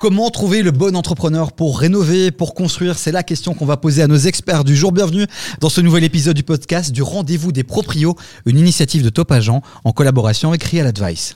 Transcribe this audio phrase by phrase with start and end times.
[0.00, 2.96] Comment trouver le bon entrepreneur pour rénover, pour construire?
[2.96, 4.92] C'est la question qu'on va poser à nos experts du jour.
[4.92, 5.26] Bienvenue
[5.60, 8.14] dans ce nouvel épisode du podcast du Rendez-vous des Proprios,
[8.46, 11.34] une initiative de Top Agent en collaboration avec Real Advice.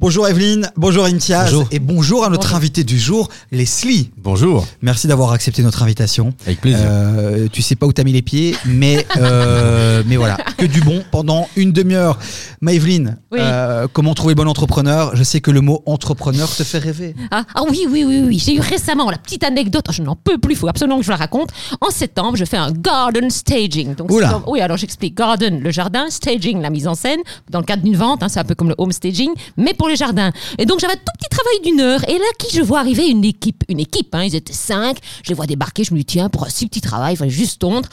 [0.00, 1.68] Bonjour Evelyne, bonjour Imtiaz Bonjour.
[1.70, 4.10] et bonjour à notre invité du jour, Leslie.
[4.16, 6.32] Bonjour, Merci d'avoir accepté notre invitation.
[6.46, 6.86] avec plaisir.
[6.88, 10.80] Euh, tu sais pas où t'as mis les pieds, mais euh, mais voilà, que du
[10.80, 12.18] bon pendant une demi-heure.
[12.62, 13.38] Maëveline, Oui.
[13.42, 15.14] euh, comment trouver le bon entrepreneur?
[15.16, 17.14] Je sais que le mot entrepreneur te fait rêver.
[17.30, 18.38] Ah, ah oui, oui, oui, oui.
[18.38, 19.84] J'ai eu récemment la petite anecdote.
[19.88, 20.54] Oh, je n'en peux plus.
[20.54, 21.50] Il faut absolument que je la raconte.
[21.82, 23.94] En septembre, je fais un garden staging.
[23.94, 24.28] Donc, Oula.
[24.30, 25.14] comme- oui, alors j'explique.
[25.16, 26.06] Garden, le jardin.
[26.10, 27.20] Staging, la mise en scène.
[27.50, 29.89] Dans le cadre d'une vente, hein, c'est un peu comme le home staging, mais pour
[29.90, 30.30] les jardins.
[30.58, 32.00] Et donc, j'avais un tout petit travail d'une heure.
[32.08, 33.64] Et là, qui je vois arriver Une équipe.
[33.68, 34.98] Une équipe, hein, ils étaient cinq.
[35.22, 35.84] Je les vois débarquer.
[35.84, 37.88] Je me dis, tiens, pour un si petit travail, il fallait juste tondre.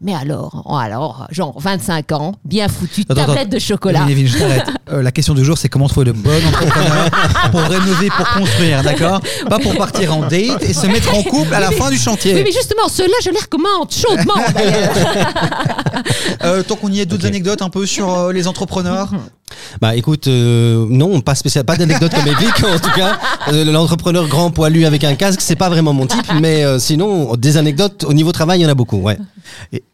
[0.00, 3.48] Mais alors, oh, alors, genre 25 ans, bien foutu, Attends, tablette attends.
[3.50, 4.06] de chocolat.
[4.08, 4.36] Je.
[4.88, 7.10] Euh, la question du jour, c'est comment trouver le bon entrepreneur
[7.50, 9.20] pour rénover, pour construire, d'accord?
[9.48, 12.00] Pas pour partir en date et se mettre en couple à la fin du Oui,
[12.02, 12.34] chantier.
[12.34, 14.34] mais justement, ceux-là, je les recommande chaudement.
[16.44, 19.10] Euh, tant qu'on y est, d'autres anecdotes un peu sur euh, les entrepreneurs?
[19.80, 23.18] Bah écoute, euh, non, pas spécial, pas d'anecdote comme Evic en tout cas.
[23.52, 27.34] Euh, L'entrepreneur grand poilu avec un casque, c'est pas vraiment mon type, mais euh, sinon,
[27.36, 29.18] des anecdotes au niveau travail, il y en a beaucoup, ouais.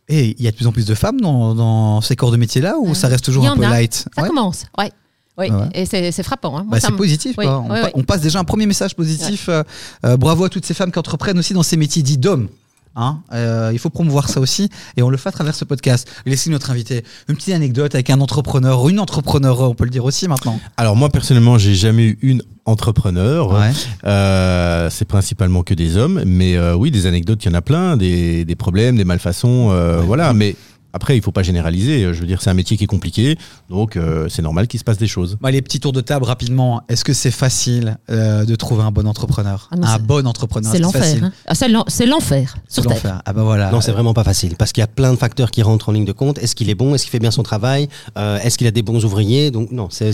[0.08, 2.36] Et il y a de plus en plus de femmes dans, dans ces corps de
[2.36, 3.70] métier-là ou ça reste toujours un peu a.
[3.70, 4.06] light?
[4.14, 4.28] Ça Ouais.
[4.28, 4.90] commence, ouais.
[5.38, 5.68] Oui, Ouais.
[5.74, 6.58] et c'est frappant.
[6.58, 6.66] Hein.
[6.68, 7.34] Bah, c'est positif.
[7.38, 7.46] Oui.
[7.46, 7.90] On, oui, pa- oui.
[7.94, 9.48] on passe déjà un premier message positif.
[9.48, 12.48] Euh, bravo à toutes ces femmes qui entreprennent aussi dans ces métiers dits d'hommes.
[12.94, 16.08] Hein Euh, il faut promouvoir ça aussi et on le fait à travers ce podcast.
[16.26, 19.90] Laissez notre invité une petite anecdote avec un entrepreneur ou une entrepreneur, on peut le
[19.90, 20.60] dire aussi maintenant.
[20.76, 23.52] Alors moi personnellement, j'ai jamais eu une entrepreneur.
[23.52, 23.72] Ouais.
[24.04, 27.62] Euh, c'est principalement que des hommes, mais euh, oui, des anecdotes, il y en a
[27.62, 29.74] plein, des, des problèmes, des malfaçons,
[30.06, 30.32] voilà.
[30.32, 30.54] Mais
[30.92, 32.12] après, il faut pas généraliser.
[32.14, 33.36] Je veux dire, c'est un métier qui est compliqué,
[33.70, 35.38] donc euh, c'est normal qu'il se passe des choses.
[35.40, 36.82] Bah, les petits tours de table rapidement.
[36.88, 40.70] Est-ce que c'est facile euh, de trouver un bon entrepreneur Ah non, Un bon entrepreneur.
[40.72, 41.16] C'est l'enfer.
[41.22, 41.32] hein.
[41.46, 42.92] Ah, c'est l'en- C'est l'enfer C'est sur Terre.
[42.96, 43.22] l'enfer.
[43.24, 43.70] Ah bah voilà.
[43.70, 45.92] Non, c'est vraiment pas facile, parce qu'il y a plein de facteurs qui rentrent en
[45.92, 46.38] ligne de compte.
[46.38, 46.94] Est-ce qu'il est bon?
[46.94, 47.88] Est-ce qu'il fait bien son travail?
[48.18, 49.50] Euh, Est-ce qu'il a des bons ouvriers?
[49.50, 50.12] Donc non, c'est-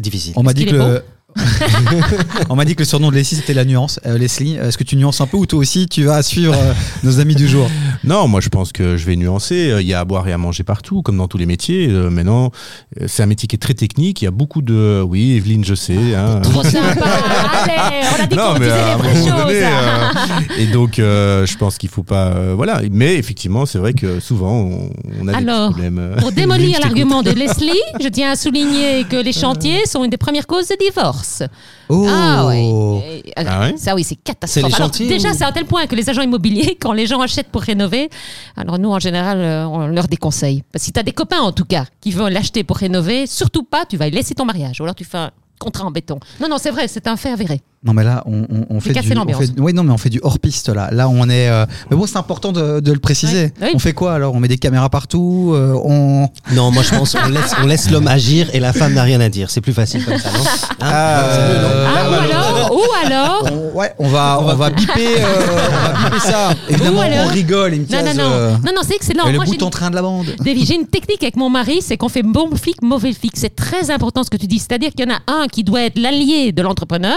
[0.00, 0.32] difficile.
[0.36, 1.02] On m'a dit que le...
[2.48, 4.00] on m'a dit que le surnom de Leslie c'était la nuance.
[4.06, 6.72] Euh, Leslie, est-ce que tu nuances un peu ou toi aussi tu vas suivre euh,
[7.04, 7.68] nos amis du jour
[8.04, 9.76] Non, moi je pense que je vais nuancer.
[9.80, 11.88] Il y a à boire et à manger partout, comme dans tous les métiers.
[11.88, 12.50] Euh, maintenant,
[13.00, 14.22] euh, c'est un métier qui est très technique.
[14.22, 15.02] Il y a beaucoup de...
[15.06, 15.96] Oui, Evelyne, je sais.
[16.16, 16.40] hein.
[16.42, 17.06] Trop sympa.
[17.66, 19.26] Allez, on a à les vraies choses.
[19.26, 22.28] donné, euh, et donc, euh, je pense qu'il faut pas.
[22.28, 22.80] euh, voilà.
[22.90, 25.98] Mais effectivement, c'est vrai que souvent, on, on a des Alors, problèmes.
[25.98, 26.16] euh.
[26.16, 27.70] Pour démolir l'argument de Leslie,
[28.00, 31.19] je tiens à souligner que les chantiers sont une des premières causes de divorce.
[31.88, 32.48] Oh Ah.
[32.54, 33.74] Et, ouais?
[33.76, 34.74] Ça oui, c'est catastrophique.
[34.74, 37.48] Alors, déjà, ou- c'est à tel point que les agents immobiliers, quand les gens achètent
[37.50, 38.10] pour rénover,
[38.56, 40.62] alors nous, en général, euh, on leur déconseille.
[40.72, 43.26] Parce que si tu as des copains, en tout cas, qui veulent l'acheter pour rénover,
[43.26, 44.80] surtout pas, tu vas laisser ton mariage.
[44.80, 46.18] Ou alors tu fais un contrat en béton.
[46.40, 47.60] Non, non, c'est vrai, c'est un fait avéré.
[47.82, 50.10] Non mais là on, on, on fait du, on fait- oui non mais on fait
[50.10, 50.90] du hors piste là.
[50.92, 51.48] Là on est.
[51.48, 53.44] euh, Mais bon c'est important de, de le préciser.
[53.44, 53.52] Ouais.
[53.62, 53.68] Oui.
[53.74, 54.34] On fait quoi alors?
[54.34, 55.52] On met des caméras partout.
[55.54, 56.28] euh, on.
[56.52, 59.18] Non, moi je pense qu'on laisse, on laisse l'homme agir et la femme n'a rien
[59.22, 59.48] à dire.
[59.50, 60.40] C'est plus facile comme ça, non?
[60.44, 60.76] Hein?
[60.82, 61.68] Ah, non?
[61.70, 65.94] Euh, Ah, ou alors, ou alors, on- ouais on va on va biper euh, on
[65.94, 66.50] va biper ça.
[66.68, 67.74] Évidemment alors- on rigole.
[67.76, 69.24] Il me non, non, non, non, non, c'est excellent.
[69.26, 70.26] Et le Moi, j'ai bout en train de la bande.
[70.44, 73.32] J'ai une technique avec mon mari, c'est qu'on fait bon flic, mauvais flic.
[73.36, 74.58] C'est très important ce que tu dis.
[74.58, 77.16] C'est-à-dire qu'il y en a un qui doit être l'allié de l'entrepreneur,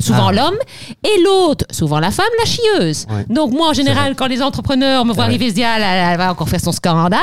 [0.00, 0.32] souvent Ah.
[0.32, 0.56] l'homme,
[1.04, 3.06] et l'autre, souvent la femme, la chieuse.
[3.10, 3.24] Ouais.
[3.28, 5.94] Donc moi, en général, quand les entrepreneurs me voient arriver, ils se disent, ah, là,
[5.96, 7.18] là, elle va encore faire son scandale.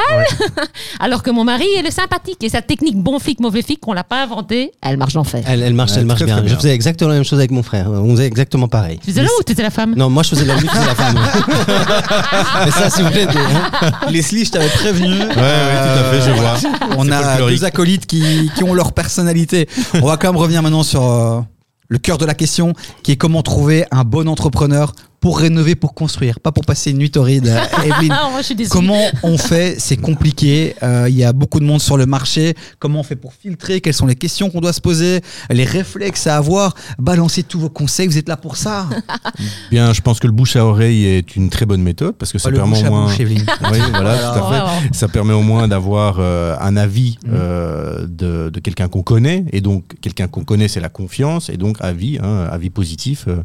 [1.00, 2.44] Alors que mon mari, elle est sympathique.
[2.44, 5.44] Et sa technique bon flic, mauvais flic, qu'on l'a pas inventée, elle marche d'enfer.
[5.48, 6.38] Elle, elle marche, Ouais, elle marche très, bien.
[6.40, 7.90] très Je faisais exactement la même chose avec mon frère.
[7.90, 9.00] On faisait exactement pareil.
[9.04, 10.86] Tu faisais l'homme ou tu étais la femme Non, moi je faisais l'homme, lui faisait
[10.86, 11.16] la femme.
[12.66, 13.24] Mais ça, si vous voulez.
[13.24, 13.92] hein.
[14.10, 15.08] Leslie je t'avais prévenu.
[15.20, 16.54] Ouais, ouais, tout à fait, je vois.
[16.98, 17.60] On a folklorique.
[17.60, 19.68] deux acolytes qui, qui ont leur personnalité.
[19.96, 21.40] On va quand même revenir maintenant sur euh,
[21.88, 22.74] le cœur de la question,
[23.04, 24.94] qui est comment trouver un bon entrepreneur
[25.26, 27.48] pour rénover, pour construire, pas pour passer une nuit torride.
[27.84, 28.70] Evelyne, Ah, moi, je suis désolée.
[28.80, 29.76] comment on fait?
[29.80, 30.76] C'est compliqué.
[30.84, 32.54] Euh, Il y a beaucoup de monde sur le marché.
[32.78, 33.82] Comment on fait pour filtrer?
[33.82, 35.22] Quelles sont les questions qu'on doit se poser?
[35.50, 36.76] Les réflexes à avoir?
[37.00, 38.06] Balancez tous vos conseils.
[38.08, 38.88] Vous êtes là pour ça.
[39.72, 42.38] Bien, je pense que le bouche à oreille est une très bonne méthode parce que
[42.38, 43.06] ça le permet bouche au à moins.
[43.08, 43.46] bouche, Evelyne.
[43.72, 44.62] Oui, voilà, tout à fait.
[44.62, 44.90] Ouais, ouais.
[44.92, 47.30] Ça permet au moins d'avoir euh, un avis Mm.
[47.34, 49.46] euh, de, de quelqu'un qu'on connaît.
[49.54, 51.50] Et donc, quelqu'un qu'on connaît, c'est la confiance.
[51.50, 53.38] Et donc, avis, hein, avis positif, euh,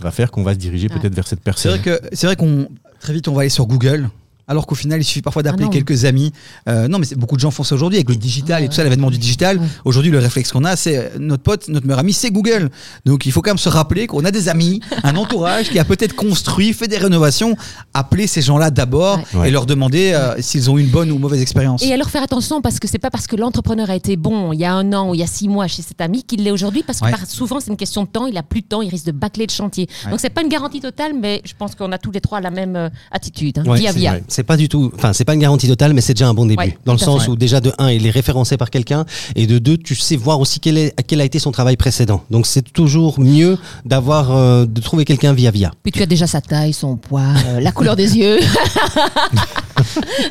[0.00, 0.98] va faire qu'on va se diriger Ouais.
[0.98, 1.80] peut-être vers cette C'est personne.
[2.12, 2.68] c'est vrai qu'on
[3.00, 4.08] très vite on va aller sur Google
[4.48, 6.32] Alors qu'au final, il suffit parfois d'appeler Ah quelques amis.
[6.68, 8.74] Euh, non, mais c'est- beaucoup de gens font ça aujourd'hui avec le digital et tout
[8.74, 9.60] ça, l'avènement du digital.
[9.84, 12.70] Aujourd'hui, le réflexe qu'on a, c'est euh, notre pote, notre meilleur ami, c'est Google.
[13.04, 15.84] Donc, il faut quand même se rappeler qu'on a des amis, un entourage qui a
[15.84, 17.56] peut-être construit, fait des rénovations.
[17.92, 19.48] Appeler ces gens-là d'abord Ouais.
[19.48, 21.82] et leur demander euh, s'ils ont eu une bonne ou mauvaise expérience.
[21.82, 24.60] Et alors faire attention parce que c'est pas parce que l'entrepreneur a été bon il
[24.60, 26.50] y a un an ou il y a six mois chez cet ami qu'il l'est
[26.50, 27.10] aujourd'hui parce que Ouais.
[27.10, 29.12] par- souvent c'est une question de temps, il a plus de temps, il risque de
[29.12, 29.88] bâcler le chantier.
[30.10, 32.50] Donc c'est pas une garantie totale, mais je pense qu'on a tous les trois la
[32.50, 33.58] même euh, attitude.
[33.58, 33.64] hein.
[33.66, 34.18] Ouais, via via.
[34.36, 36.44] C'est pas du tout, enfin, c'est pas une garantie totale, mais c'est déjà un bon
[36.44, 36.62] début.
[36.62, 37.30] Ouais, dans le sens fait.
[37.30, 40.40] où déjà de un, il est référencé par quelqu'un, et de deux, tu sais voir
[40.40, 42.22] aussi quel, est, quel a été son travail précédent.
[42.30, 43.56] Donc c'est toujours mieux
[43.86, 45.72] d'avoir, euh, de trouver quelqu'un via via.
[45.82, 48.38] Puis tu as déjà sa taille, son poids, euh, la couleur des yeux.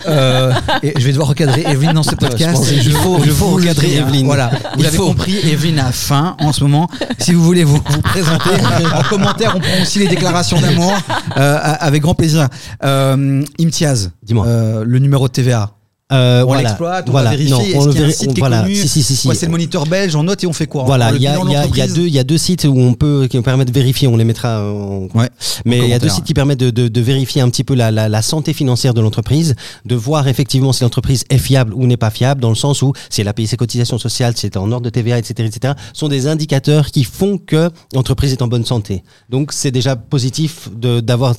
[0.07, 0.52] Euh,
[0.84, 2.63] et je vais devoir recadrer Evelyne dans ce podcast.
[2.81, 3.96] Je- faut- je il faut recadrer.
[3.98, 4.25] Evelyne.
[4.25, 5.06] Voilà, vous Il l'avez faut.
[5.07, 6.90] compris, Evelyne a faim en ce moment.
[7.19, 8.50] Si vous voulez vous, vous présenter
[8.96, 10.94] en commentaire, on prend aussi les déclarations d'amour
[11.38, 12.48] euh, avec grand plaisir.
[12.84, 14.45] Euh, Imtiaz, Dis-moi.
[14.47, 15.75] euh, le numéro de TVA.
[16.13, 16.62] Euh, On voilà.
[16.62, 17.31] l'exploite, on voilà.
[17.31, 18.66] Non, Est-ce on le qu'il y a un véri- site on- qui est voilà.
[18.68, 19.28] Si, si, si, si.
[19.36, 21.31] C'est le moniteur belge, on note et on fait quoi On Voilà, il y a,
[21.36, 23.74] y a- y a deux, y a deux sites où on peut, qui permettent de
[23.74, 25.30] vérifier, on les mettra en, Ouais,
[25.66, 27.74] mais il y a deux sites qui permettent de, de- de vérifier un petit peu
[27.74, 31.88] la, la- la santé financière de l'entreprise, de voir effectivement si l'entreprise est fiable ou
[31.88, 34.46] n'est pas fiable, dans le sens où si elle a payé ses cotisations sociales, si
[34.46, 38.31] elle est en ordre de TVA, etc., etc., sont des indicateurs qui font que l'entreprise
[38.31, 39.02] est en bonne santé.
[39.31, 41.34] Donc c'est déjà positif de- d'avoir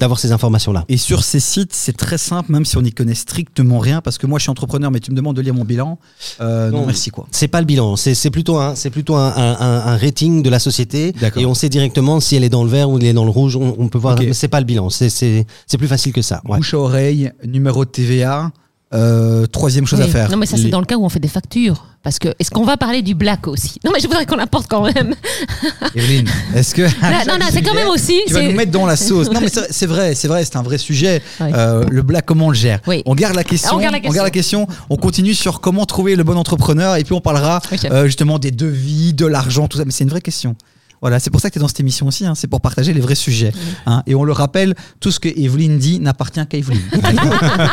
[0.00, 0.84] d'avoir ces informations-là.
[0.88, 4.18] Et sur ces sites, c'est très simple, même si on n'y connaît strictement rien, parce
[4.18, 5.98] que moi je suis entrepreneur, mais tu me demandes de lire mon bilan.
[6.40, 6.86] Euh, non, Non.
[6.86, 7.26] merci quoi.
[7.30, 11.14] C'est pas le bilan, c'est plutôt un, c'est plutôt un, un- rating de la société
[11.36, 13.30] et on sait directement si elle est dans le vert ou elle est dans le
[13.30, 13.54] rouge.
[13.56, 15.44] On, on peut voir, mais c'est pas le bilan, c'est
[15.78, 16.40] plus facile que ça.
[16.48, 16.56] Ouais.
[16.58, 18.50] Bouche à oreille, numéro de TVA,
[18.94, 20.30] euh, troisième chose à faire.
[20.30, 21.86] Non mais ça c'est Les- dans le cas où on fait des factures.
[22.02, 23.78] Parce que est-ce qu'on va parler du black aussi?
[23.82, 25.14] Non mais je voudrais qu'on apporte quand même.
[25.94, 26.82] Evelyne, est-ce que.
[26.82, 29.30] non, non, c'est quand même aussi, Tu vas nous mettre dans la sauce.
[29.30, 31.22] Non, mais c'est vrai, c'est vrai, c'est un vrai sujet.
[31.40, 32.80] Euh, le black, comment on le gère?
[32.86, 33.02] Oui.
[33.06, 33.76] On garde la question.
[33.76, 33.94] On garde
[34.24, 34.66] la question.
[34.90, 36.96] On continue sur comment trouver le bon entrepreneur.
[36.96, 37.60] Et puis on parlera
[37.90, 39.84] euh, justement des devis, de l'argent, tout ça.
[39.86, 40.56] Mais c'est une vraie question.
[41.00, 42.92] Voilà, c'est pour ça que tu es dans cette émission aussi, hein, c'est pour partager
[42.94, 43.52] les vrais sujets.
[43.86, 44.02] hein.
[44.06, 46.80] et on le rappelle, tout ce que Evelyne dit n'appartient qu'à Evelyne.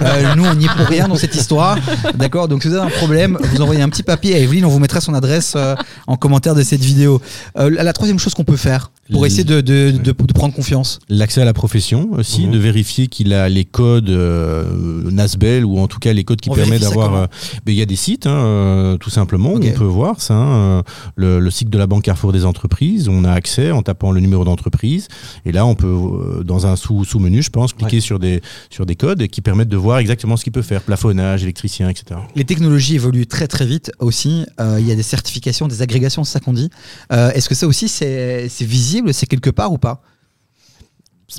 [0.02, 1.78] Euh, nous, on n'y est pour rien dans cette histoire.
[2.16, 2.48] D'accord?
[2.48, 4.80] Donc, si vous avez un problème, vous envoyez un petit papier à Evelyne, on vous
[4.80, 5.76] mettra son adresse euh,
[6.08, 7.22] en commentaire de cette vidéo.
[7.58, 10.54] Euh, la, la troisième chose qu'on peut faire pour essayer de, de- de- de prendre
[10.54, 11.00] confiance.
[11.10, 12.52] L'accès à la profession aussi, Mhm.
[12.54, 16.50] de vérifier qu'il a les codes euh, NASBEL ou en tout cas les codes qui
[16.50, 17.16] On permettent d'avoir.
[17.16, 17.26] euh,
[17.68, 19.64] il y a des sites, hein, euh, tout simplement, Ok.
[19.64, 20.36] où on peut voir ça.
[20.36, 20.84] hein,
[21.16, 24.20] le, le site de la Banque Carrefour des entreprises, on a accès en tapant le
[24.22, 25.08] numéro d'entreprise.
[25.46, 28.96] Et là, on peut, dans un sous- sous-menu, je pense, cliquer sur, des, sur des
[28.96, 32.20] codes qui permettent de voir exactement ce qu'il peut faire plafonnage, électricien, etc.
[32.36, 34.46] Les technologies évoluent très très vite aussi.
[34.80, 36.70] Il y a des certifications, des agrégations, c'est ça qu'on dit.
[37.12, 38.66] Est-ce que ça aussi c'est c'est
[39.12, 40.02] c'est quelque part ou pas?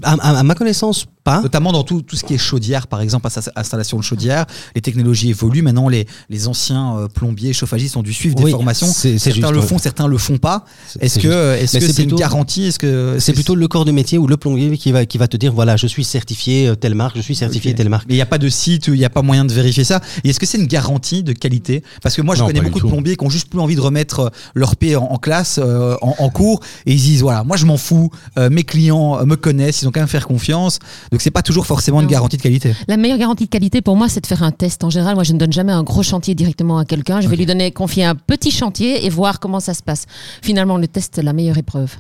[0.02, 1.40] À ma connaissance, pas.
[1.40, 4.46] Notamment dans tout, tout ce qui est chaudière, par exemple, ins- installation de chaudière.
[4.74, 5.62] Les technologies évoluent.
[5.62, 8.86] Maintenant, les, les anciens euh, plombiers, chauffagistes ont dû suivre des Oui, formations.
[8.86, 9.66] c'est- Certains juste, le ouais.
[9.66, 10.64] font, certains le font pas.
[10.88, 12.64] C'est- Est-ce que est-ce que c'est une garantie?
[12.64, 15.28] Est-ce que C'est plutôt le corps de métier ou le plombier qui va, qui va
[15.28, 18.06] te dire voilà, je suis certifié euh, telle marque, je suis certifié telle marque.
[18.08, 20.00] Mais il n'y a pas de site, il n'y a pas moyen de vérifier ça.
[20.24, 21.82] Et est-ce que c'est une garantie de qualité?
[22.02, 23.80] Parce que moi, je Non, connais beaucoup de plombiers qui ont juste plus envie de
[23.80, 27.22] remettre euh, leur paix en, en classe, euh, en, en cours, et ils se disent
[27.22, 30.08] voilà, moi je m'en fous, euh, mes clients euh, me connaissent, ils ont quand même
[30.08, 30.78] faire confiance.
[31.12, 32.74] Donc c'est pas toujours forcément une garantie de qualité.
[32.88, 34.82] La meilleure garantie de qualité pour moi, c'est de faire un test.
[34.82, 37.20] En général, moi, je ne donne jamais un gros chantier directement à quelqu'un.
[37.20, 40.06] Je vais lui donner, confier un petit chantier et voir comment ça se passe.
[40.40, 41.94] Finalement, le test, c'est la meilleure épreuve.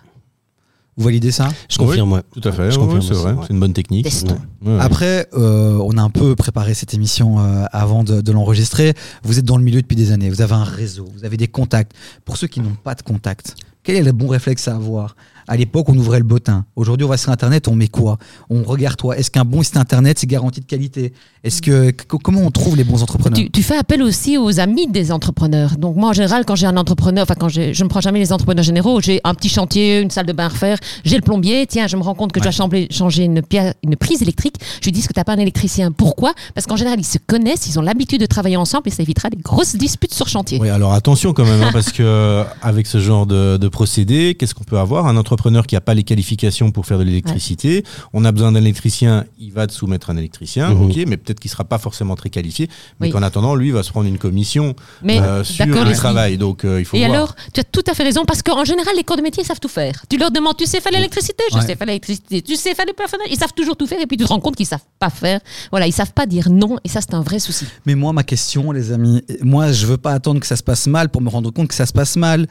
[0.96, 1.48] Vous validez ça?
[1.70, 2.22] Je confirme, ouais.
[2.32, 4.04] Tout à fait, Je ouais, confirme c'est vrai, c'est une bonne technique.
[4.04, 4.38] Testons.
[4.62, 4.80] Ouais, ouais.
[4.80, 8.94] Après, euh, on a un peu préparé cette émission euh, avant de, de l'enregistrer.
[9.22, 11.48] Vous êtes dans le milieu depuis des années, vous avez un réseau, vous avez des
[11.48, 11.92] contacts.
[12.26, 15.16] Pour ceux qui n'ont pas de contacts, quel est le bon réflexe à avoir?
[15.48, 16.64] À l'époque, on ouvrait le bottin.
[16.76, 18.18] Aujourd'hui, on va sur Internet, on met quoi?
[18.50, 19.16] On regarde toi.
[19.16, 21.12] Est-ce qu'un bon site Internet, c'est garantie de qualité?
[21.44, 21.90] Est-ce que
[22.22, 23.38] comment on trouve les bons entrepreneurs?
[23.38, 25.76] Tu, tu fais appel aussi aux amis des entrepreneurs.
[25.76, 28.32] Donc moi, en général, quand j'ai un entrepreneur, enfin quand je ne prends jamais les
[28.32, 31.66] entrepreneurs généraux, j'ai un petit chantier, une salle de bain à refaire, j'ai le plombier,
[31.66, 33.42] tiens, je me rends compte que je dois changer, une,
[33.82, 34.56] une prise électrique.
[34.80, 35.90] Je lui dis, est-ce que tu n'as pas un électricien?
[35.90, 36.34] Pourquoi?
[36.54, 39.28] Parce qu'en général, ils se connaissent, ils ont l'habitude de travailler ensemble et ça évitera
[39.28, 40.58] des grosses disputes sur chantier.
[40.60, 44.36] Oui, alors attention quand même, hein, parce que euh, avec ce genre de, de procédé,
[44.38, 45.06] qu'est-ce qu'on peut avoir?
[45.06, 45.31] Un entrepreneur
[45.66, 49.52] qui n'a pas les qualifications pour faire de l'électricité, on a besoin d'un électricien, il
[49.52, 50.82] va te soumettre un électricien, Mhm.
[50.90, 52.68] ok, mais peut-être qu'il sera pas forcément très qualifié,
[53.00, 53.12] mais Oui.
[53.12, 56.64] qu'en attendant, lui, il va se prendre une commission Mais euh, sur le travail, donc
[56.64, 57.12] euh, il faut Et voir.
[57.12, 59.60] alors, tu as tout à fait raison, parce qu'en général, les corps de métier savent
[59.60, 60.04] tout faire.
[60.08, 61.42] Tu leur demandes, tu sais faire l'électricité?
[61.50, 61.62] Je Ouais.
[61.66, 62.42] sais faire l'électricité.
[62.42, 63.28] Tu sais faire le plafonnage?
[63.30, 65.40] Ils savent toujours tout faire, et puis tu te rends compte qu'ils savent pas faire.
[65.70, 67.66] Voilà, ils savent pas dire non, et ça, c'est un vrai souci.
[67.86, 70.86] Mais moi, ma question, les amis, moi, je veux pas attendre que ça se passe
[70.86, 72.46] mal pour me rendre compte que ça se passe mal.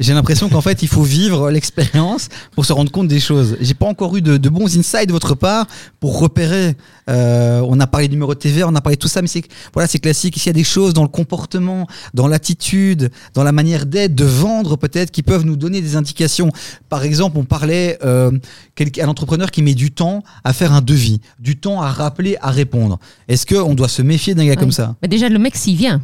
[0.00, 3.56] J'ai l'impression qu'en fait, il faut vivre l'expérience pour se rendre compte des choses.
[3.60, 5.66] J'ai pas encore eu de, de bons insights de votre part
[6.00, 6.74] pour repérer.
[7.08, 9.28] Euh, on a parlé du numéro de TV, on a parlé de tout ça, mais
[9.28, 10.34] c'est voilà, c'est classique.
[10.36, 14.24] S'il y a des choses dans le comportement, dans l'attitude, dans la manière d'être, de
[14.24, 16.50] vendre peut-être, qui peuvent nous donner des indications.
[16.88, 18.32] Par exemple, on parlait euh,
[18.74, 22.36] quelqu'un- un entrepreneur qui met du temps à faire un devis, du temps à rappeler,
[22.40, 22.98] à répondre.
[23.28, 24.96] Est-ce que on doit se méfier d'un gars comme ça?
[25.02, 26.02] Mais déjà, le mec, s'il vient.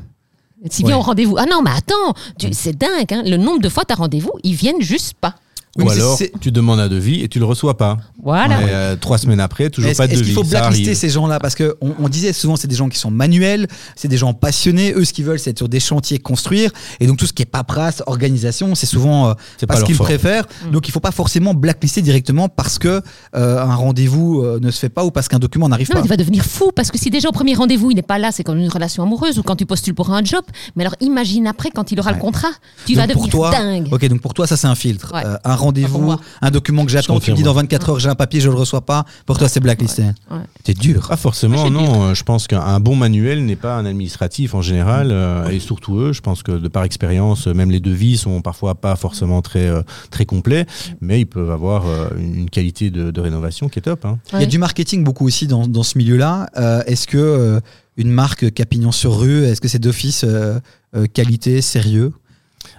[0.69, 1.01] S'il vient Ouais.
[1.01, 1.37] au rendez-vous.
[1.39, 3.13] Ah non, mais attends, tu- c'est dingue.
[3.13, 3.23] hein.
[3.25, 5.35] Le nombre de fois, tu as rendez-vous, ils viennent juste pas.
[5.77, 7.97] Oui, Ou alors, tu demandes un devis et tu le reçois pas.
[8.25, 8.61] Voilà.
[8.61, 10.35] Et, euh, trois semaines après, toujours Est-ce pas de est-ce devis.
[10.35, 11.39] qu'il faut blacklister ces gens-là?
[11.39, 14.93] Parce qu'on on disait souvent, c'est des gens qui sont manuels, c'est des gens passionnés.
[14.95, 16.73] Eux, ce qu'ils veulent, c'est être sur des chantiers, construire.
[16.99, 19.35] Et donc, tout ce qui est paperasse, organisation, c'est souvent euh,
[19.69, 20.47] pas, ce qu'ils préfèrent.
[20.67, 20.71] Mm.
[20.73, 23.01] Donc, il faut pas forcément blacklister directement parce que
[23.37, 26.03] euh, un rendez-vous euh, ne se fait pas ou parce qu'un document n'arrive pas.
[26.03, 28.31] tu vas devenir fou parce que si déjà au premier rendez-vous il n'est pas là,
[28.33, 30.43] c'est comme une relation amoureuse ou quand tu postules pour un job.
[30.75, 32.17] Mais alors imagine après quand il aura Ouais.
[32.17, 32.49] le contrat,
[32.87, 33.89] tu Donc, vas devenir toi, dingue.
[33.93, 35.13] Ok, donc pour toi, ça c'est un filtre.
[35.15, 35.23] Ouais.
[35.25, 36.21] Euh, un rendez-vous, moi.
[36.43, 38.55] un document que j'attends, tu me dis dans 24 heures j'ai un papier, je le
[38.57, 39.05] reçois pas.
[39.27, 40.03] Pour toi, c'est blacklisté.
[40.31, 40.39] Ouais.
[40.65, 41.07] C'est dur.
[41.09, 42.05] Pas forcément, Moi, non.
[42.11, 45.99] Euh, Je pense qu'un bon manuel n'est pas un administratif en général, euh, et surtout
[45.99, 46.13] eux.
[46.13, 49.67] Je pense que de par expérience, euh, même les devis sont parfois pas forcément très
[49.69, 50.67] euh, très complets,
[51.01, 54.05] mais ils peuvent avoir euh, une qualité de, de rénovation qui est top.
[54.05, 54.19] hein.
[54.33, 56.49] Il y a du marketing beaucoup aussi dans, dans ce milieu-là.
[56.57, 57.61] Euh, est-ce que euh,
[57.97, 60.59] une marque Capignon sur rue, est-ce que c'est d'office euh,
[60.97, 62.13] euh, qualité, sérieux?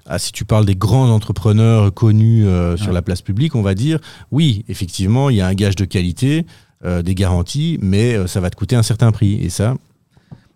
[0.05, 3.75] Ah, si tu parles des grands entrepreneurs connus euh, sur la place publique, on va
[3.75, 4.00] dire,
[4.31, 6.46] oui, effectivement, il y a un gage de qualité,
[6.84, 9.36] euh, des garanties, mais euh, ça va te coûter un certain prix.
[9.36, 9.75] Et ça,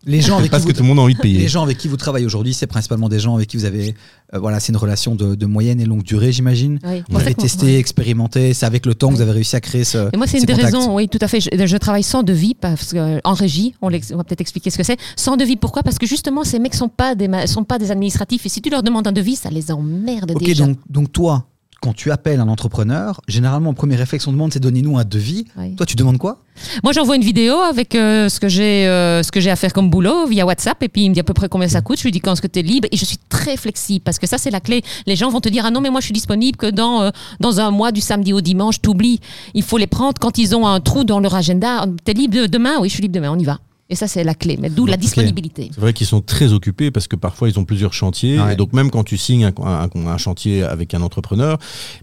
[0.05, 1.39] Les gens avec pas qui que vous, tout le monde a envie de payer.
[1.39, 3.95] les gens avec qui vous travaillez aujourd'hui, c'est principalement des gens avec qui vous avez,
[4.33, 6.79] euh, voilà, c'est une relation de, de moyenne et longue durée, j'imagine.
[6.83, 7.03] Oui.
[7.09, 10.09] Vous avez testé, expérimenté, c'est avec le temps que vous avez réussi à créer ce.
[10.13, 10.75] Et moi, c'est ces une des contacts.
[10.75, 11.39] raisons, oui, tout à fait.
[11.39, 14.77] Je, je travaille sans devis, parce que, euh, en régie, on, va peut-être expliquer ce
[14.77, 14.97] que c'est.
[15.15, 15.83] Sans devis, pourquoi?
[15.83, 18.45] Parce que justement, ces mecs sont pas des, ma- sont pas des administratifs.
[18.45, 20.65] Et si tu leur demandes un devis, ça les emmerde Ok, déjà.
[20.65, 21.45] donc, donc toi,
[21.85, 25.45] quand tu appelles un entrepreneur, généralement, le premier réflexe qu'on demande, c'est donnez-nous un devis.
[25.57, 25.75] Oui.
[25.75, 26.41] Toi, tu demandes quoi?
[26.83, 29.71] Moi, j'envoie une vidéo avec euh, ce que j'ai euh, ce que j'ai à faire
[29.73, 31.97] comme boulot via WhatsApp et puis il me dit à peu près combien ça coûte.
[31.99, 34.19] Je lui dis quand est-ce que tu es libre et je suis très flexible parce
[34.19, 34.81] que ça c'est la clé.
[35.05, 37.09] Les gens vont te dire ah non mais moi je suis disponible que dans euh,
[37.39, 38.81] dans un mois du samedi au dimanche.
[38.81, 39.19] T'oublies.
[39.53, 41.85] Il faut les prendre quand ils ont un trou dans leur agenda.
[42.03, 42.75] T'es libre de- demain?
[42.79, 43.31] Oui, je suis libre demain.
[43.31, 43.59] On y va.
[43.87, 44.57] Et ça c'est la clé.
[44.59, 45.69] Mais d'où la disponibilité.
[45.71, 48.39] C'est vrai qu'ils sont très occupés parce que parfois ils ont plusieurs chantiers.
[48.39, 48.53] Ouais.
[48.53, 51.59] Et donc même quand tu signes un, un- un chantier avec un entrepreneur,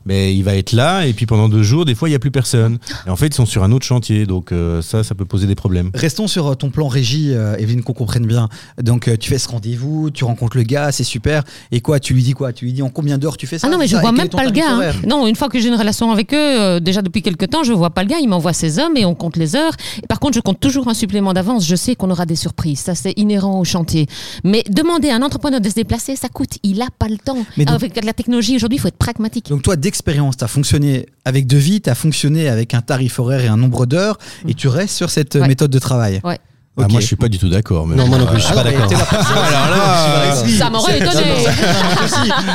[0.07, 2.21] mais il va être là et puis pendant deux jours, des fois il n'y a
[2.21, 2.79] plus personne.
[3.07, 4.27] Et en fait ils sont sur un autre chantier.
[4.27, 5.91] Donc euh, ça, ça peut poser des problèmes.
[5.95, 8.49] Restons sur euh, ton plan régie, euh, Evelyne, qu'on comprenne bien.
[8.81, 11.43] Donc, euh, tu fais ce rendez-vous, tu rencontres le gars, c'est super.
[11.73, 12.53] Et quoi, tu lui dis quoi?
[12.53, 13.67] Tu lui dis en combien d'heures tu fais ça?
[13.67, 14.77] Ah non, mais je ça vois même pas le gars.
[14.91, 14.93] hein.
[15.07, 17.73] Non, une fois que j'ai une relation avec eux, euh, déjà depuis quelques temps, je
[17.73, 18.19] vois pas le gars.
[18.21, 19.73] Il m'envoie ses hommes et on compte les heures.
[20.03, 21.67] Et par contre, je compte toujours un supplément d'avance.
[21.73, 22.81] Je sais qu'on aura des surprises.
[22.81, 24.07] Ça, c'est inhérent au chantier.
[24.45, 26.59] Mais demander à un entrepreneur de se déplacer, ça coûte.
[26.63, 27.39] Il a pas le temps.
[27.57, 29.49] Mais donc- avec la technologie aujourd'hui, il faut être pragmatique.
[29.49, 33.41] Donc, toi, d'expérience, tu as fonctionné avec devis, tu as fonctionné avec un tarif horaire
[33.43, 35.49] et un nombre d'heures, et tu restes sur cette Ouais.
[35.49, 36.21] méthode de travail.
[36.25, 36.39] Ouais.
[36.79, 36.91] Ah, Ok.
[36.93, 37.87] moi je suis pas du tout d'accord.
[37.87, 38.91] Non, moi non plus, je suis Ah pas d'accord.
[40.59, 41.23] Ça m'aurait étonné.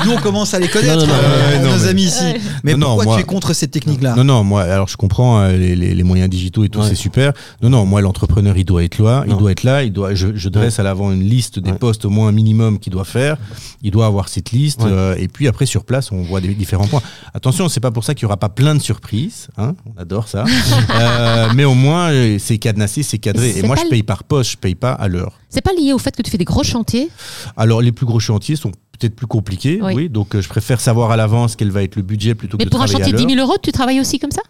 [0.06, 2.24] Nous, on commence à les connaître, Non, non, non, euh, non, nos mais- amis ici.
[2.24, 2.42] Ouais.
[2.64, 4.98] Mais Non, non, pourquoi moi- tu es contre cette technique-là Non, non, moi, alors je
[4.98, 6.88] comprends euh, les, les- les moyens digitaux et tout, Ouais.
[6.90, 7.34] c'est super.
[7.62, 10.30] Non, non, moi, l'entrepreneur, il doit être là, il doit être là, il doit, je,
[10.36, 11.78] je dresse à l'avant une liste des Ouais.
[11.78, 13.38] postes au moins un minimum qu'il doit faire.
[13.84, 14.90] Il doit avoir cette liste, Ouais.
[14.92, 17.02] euh, et puis après, sur place, on voit des différents points.
[17.36, 20.28] Attention, c'est pas pour ça qu'il y aura pas plein de surprises, hein, on adore
[20.28, 20.44] ça.
[21.00, 22.10] Euh, mais au moins,
[22.40, 23.54] c'est cadenassé, c'est cadré.
[23.58, 25.38] Et moi, je paye par poste, je paye pas à l'heure.
[25.50, 27.12] C'est pas lié au fait que tu fais des gros chantiers?
[27.56, 29.94] Alors, les plus gros chantiers sont peut-être plus compliqués, Oui.
[29.96, 30.10] oui.
[30.10, 32.66] Donc, euh, je préfère savoir à l'avance quel va être le budget plutôt que Mais
[32.66, 33.36] de pour un chantier de 10 l'heure.
[33.36, 34.42] 000 euros, tu travailles aussi comme ça?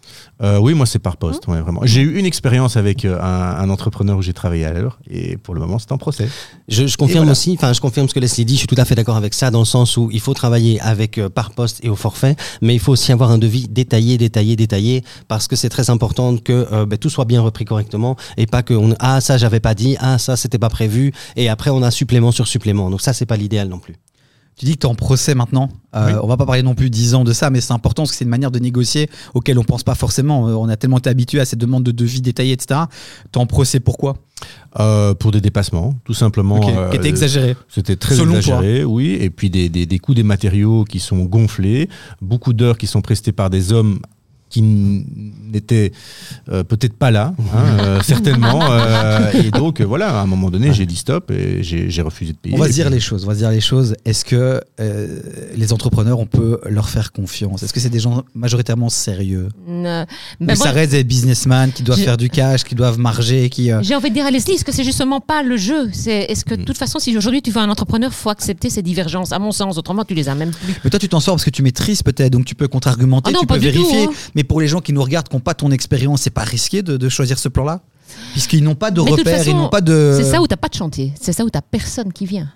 [0.42, 1.80] Euh, oui, moi c'est par poste, ouais, vraiment.
[1.84, 5.36] J'ai eu une expérience avec euh, un, un entrepreneur où j'ai travaillé à l'heure et
[5.36, 6.28] pour le moment c'est en procès.
[6.68, 7.32] Je, je confirme voilà.
[7.32, 9.34] aussi, enfin je confirme ce que Leslie dit, je suis tout à fait d'accord avec
[9.34, 12.36] ça dans le sens où il faut travailler avec euh, par poste et au forfait,
[12.62, 16.36] mais il faut aussi avoir un devis détaillé, détaillé, détaillé, parce que c'est très important
[16.36, 19.60] que euh, ben, tout soit bien repris correctement et pas que on, ah ça j'avais
[19.60, 22.90] pas dit, ah ça c'était pas prévu et après on a supplément sur supplément.
[22.90, 23.96] Donc ça c'est pas l'idéal non plus.
[24.58, 25.68] Tu dis que tu es en procès maintenant.
[25.94, 26.18] Euh, Oui.
[26.22, 28.16] On va pas parler non plus 10 ans de ça, mais c'est important parce que
[28.16, 30.48] c'est une manière de négocier auquel on pense pas forcément.
[30.48, 32.80] Euh, On a tellement été habitué à ces demandes de devis détaillés, etc.
[33.32, 34.16] Tu es en procès pourquoi
[34.80, 36.60] Euh, pour des dépassements, tout simplement.
[36.68, 37.56] Euh, Qui était exagéré.
[37.68, 39.16] C'était très Selon exagéré, oui.
[39.20, 41.88] Et puis des, des, des coûts des matériaux qui sont gonflés,
[42.20, 44.00] beaucoup d'heures qui sont prestées par des hommes
[44.50, 45.92] qui n'était
[46.50, 48.60] euh, peut-être pas là, hein, euh, certainement.
[48.70, 52.38] euh, et donc, voilà, à un moment donné, j'ai dit stop et j'ai refusé de
[52.38, 52.54] payer.
[52.54, 53.24] On va se dire puis- les choses.
[53.24, 53.94] On va se dire les choses.
[54.04, 55.20] Est-ce que euh,
[55.56, 57.62] les entrepreneurs, on peut leur faire confiance?
[57.62, 59.48] Est-ce que c'est des gens majoritairement sérieux?
[59.68, 60.04] Euh,
[60.40, 62.98] Ou ben ça moi, reste des businessmen qui doivent Je- faire du cash, qui doivent
[62.98, 63.70] marger, qui.
[63.70, 65.88] euh, J'ai envie de dire à Leslie, est-ce que c'est justement pas le jeu?
[65.92, 68.82] C'est est-ce que de toute façon, si aujourd'hui tu veux un entrepreneur, faut accepter ces
[68.82, 69.32] divergences?
[69.32, 70.74] À mon sens, autrement tu les as même plus.
[70.84, 73.38] Mais toi, tu t'en sors parce que tu maîtrises peut-être, donc tu peux contre-argumenter, Ah
[73.40, 74.04] tu peux tout, vérifier.
[74.04, 74.10] hein.
[74.38, 76.82] Mais pour les gens qui nous regardent, qui n'ont pas ton expérience, c'est pas risqué
[76.82, 77.80] de, de choisir ce plan-là?
[78.34, 80.14] Puisqu'ils n'ont pas de Mais repères, façon, ils n'ont pas de.
[80.16, 81.12] C'est ça où t'as pas de chantier.
[81.20, 82.48] C'est ça où t'as personne qui vient.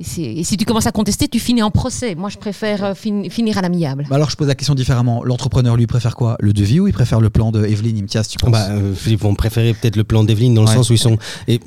[0.00, 2.16] Et, si tu commences à contester, tu finis en procès.
[2.16, 4.04] Moi, je préfère euh, fin- finir à l'amiable.
[4.10, 5.22] Bah alors, je pose la question différemment.
[5.22, 6.36] L'entrepreneur, lui, préfère quoi?
[6.40, 8.50] Le devis ou il préfère le plan de Evelyne Imtiaz, tu penses?
[8.50, 10.74] Bah, euh, ils vont préférer peut-être le plan d'Evelyne dans le Ouais.
[10.74, 11.18] sens où ils sont.
[11.46, 11.60] Et,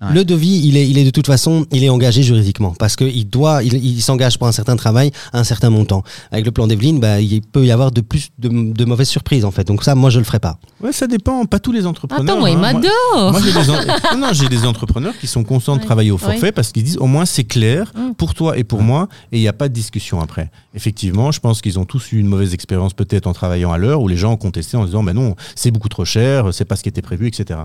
[0.00, 0.14] Ouais.
[0.14, 3.04] Le devis, il est, il est de toute façon, il est engagé juridiquement parce que
[3.04, 6.04] il doit, il, il s'engage pour un certain travail à un certain montant.
[6.30, 9.44] Avec le plan d'Evelyne, bah, il peut y avoir de plus de, de mauvaises surprises
[9.44, 9.64] en fait.
[9.66, 10.58] Donc ça, moi, je le ferai pas.
[10.80, 11.44] Ouais, ça dépend.
[11.46, 12.24] Pas tous les entrepreneurs.
[12.24, 12.60] Attends, moi, il hein.
[12.60, 13.32] Moi- m'adore.
[13.32, 13.74] Moi, j'ai des, en-
[14.18, 15.86] non, non, j'ai des entrepreneurs qui sont conscients de Ouais.
[15.86, 16.52] travailler au forfait Ouais.
[16.52, 18.12] parce qu'ils disent au moins c'est clair Mm.
[18.16, 20.50] pour toi et pour moi et il n'y a pas de discussion après.
[20.74, 24.00] Effectivement, je pense qu'ils ont tous eu une mauvaise expérience peut-être en travaillant à l'heure
[24.00, 26.76] où les gens ont contesté en disant mais non, c'est beaucoup trop cher, c'est pas
[26.76, 27.58] ce qui était prévu, etc.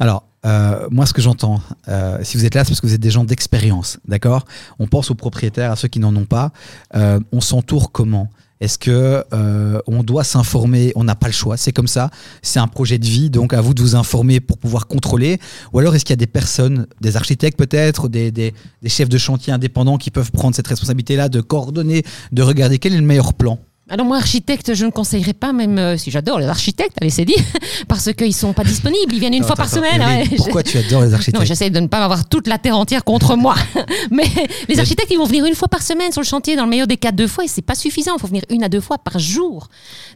[0.00, 2.94] Alors, euh, moi, ce que j'entends, euh, si vous êtes là, c'est parce que vous
[2.94, 4.44] êtes des gens d'expérience, d'accord?
[4.78, 6.52] On pense aux propriétaires, à ceux qui n'en ont pas.
[6.94, 8.28] Euh, on s'entoure comment?
[8.60, 9.22] Est-ce que
[9.86, 10.90] on doit s'informer?
[10.96, 12.10] On n'a pas le choix, c'est comme ça.
[12.42, 15.38] C'est un projet de vie, donc à vous de vous informer pour pouvoir contrôler.
[15.72, 18.52] Ou alors, est-ce qu'il y a des personnes, des architectes peut-être, des
[18.86, 22.02] chefs de chantier indépendants qui peuvent prendre cette responsabilité-là de coordonner,
[22.32, 23.60] de regarder quel est le meilleur plan?
[23.90, 27.24] Alors moi, architecte, je ne conseillerais pas, même euh, si j'adore les architectes, allez, c'est
[27.24, 27.34] dit,
[27.88, 29.12] parce qu'ils sont pas disponibles.
[29.14, 30.00] Ils viennent une fois par semaine.
[30.02, 30.24] Ouais.
[30.36, 33.02] Pourquoi tu adores les Non, architectes j'essaie de ne pas avoir toute la terre entière
[33.04, 33.54] contre moi.
[34.10, 34.26] Mais
[34.68, 36.86] les architectes, ils vont venir une fois par semaine sur le chantier, dans le meilleur
[36.86, 38.12] des cas, deux fois, et c'est pas suffisant.
[38.16, 39.68] Il faut venir une à deux fois par jour.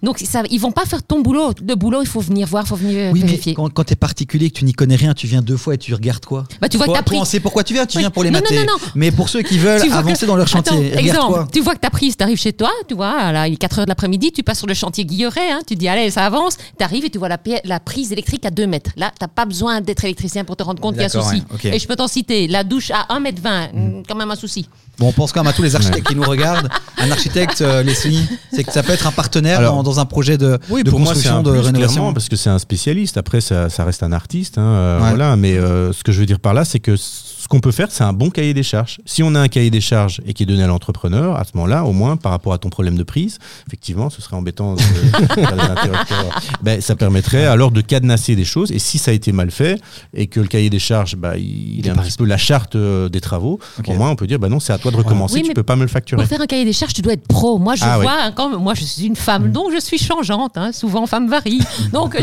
[0.02, 1.52] Donc, ça, ils vont pas faire ton boulot.
[1.66, 3.54] Le boulot, il faut venir voir, il faut venir Oui, mais vérifier.
[3.54, 5.78] quand, quand tu es particulier, que tu n'y connais rien, tu viens deux fois et
[5.78, 7.24] tu regardes quoi Bah, tu vois que Toi, t'as pris.
[7.26, 8.02] sait pourquoi tu viens, tu Oui.
[8.02, 8.56] viens pour les Non, non, mater.
[8.66, 8.78] non, non.
[8.96, 11.60] Mais pour ceux qui veulent Tu avancer que- dans leur chantier, Attends, exemple, quoi tu
[11.60, 13.90] vois que ta prise, tu arrives chez toi, tu vois, là, il 4 heures de
[13.90, 17.04] l'après-midi, tu passes sur le chantier Guilleret, hein, tu dis, allez, ça avance, tu arrives
[17.04, 17.38] et tu vois la,
[17.78, 18.90] prise électrique à 2 mètres.
[18.96, 21.44] Là, tu pas besoin d'être électricien pour te rendre compte qu'il y a D'accord, souci.
[21.64, 21.76] ouais.
[21.76, 24.34] Et je peux t'en citer, la douche à 1 mètre 20, mm, quand même un
[24.34, 24.68] souci.
[24.98, 26.68] Bon, on pense quand même à tous les architectes qui nous regardent.
[26.98, 30.04] Un architecte, euh, Leslie, c'est que ça peut être un partenaire Alors, dans, dans un
[30.06, 32.12] projet de, Oui, de pour moi, c'est construction, un de plus, rénovation.
[32.12, 33.16] parce que c'est un spécialiste.
[33.16, 34.58] Après, ça, ça reste un artiste.
[34.58, 35.08] hein, euh, Ouais.
[35.10, 35.36] Voilà.
[35.36, 37.88] Mais euh, ce que je veux dire par là, c'est que ce qu'on peut faire,
[37.90, 38.98] c'est un bon cahier des charges.
[39.04, 41.50] Si on a un cahier des charges et qui est donné à l'entrepreneur, à ce
[41.54, 44.80] moment-là, au moins, par rapport à ton problème de prise, effectivement, ce serait embêtant de.
[46.62, 48.72] Ben, ça permettrait alors de cadenasser des choses.
[48.72, 49.80] Et si ça a été mal fait
[50.14, 52.76] et que le cahier des charges, bah, il, Il est un petit peu la charte
[52.76, 55.34] euh, des travaux, au moins, on peut dire, bah non, c'est à toi de recommencer.
[55.34, 56.20] Oui, tu peux pas me le facturer.
[56.22, 57.58] Pour faire un cahier des charges, tu dois être pro.
[57.58, 59.52] Moi, je Ah, vois, hein, quand moi, je suis une femme, Mm.
[59.52, 60.56] donc je suis changeante.
[60.56, 61.60] hein, souvent, femme varie.
[61.92, 62.16] Donc,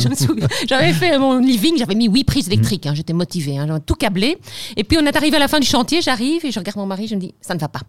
[0.68, 2.86] j'avais fait mon living, j'avais mis huit prises électriques.
[2.88, 4.38] hein, J'étais motivée, hein, j'avais tout câblé.
[4.78, 6.86] Et puis, on est arrivé à la fin du chantier, j'arrive et je regarde mon
[6.86, 7.82] mari, je me dis, ça ne va pas.